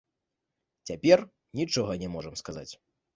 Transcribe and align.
Цяпер 0.89 1.21
нічога 1.59 1.91
не 2.05 2.09
можам 2.15 2.33
казаць. 2.49 2.67